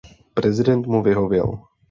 [0.33, 1.59] Prezident mu vyhověl.